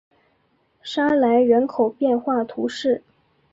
[0.81, 3.03] 沙莱人口变化图示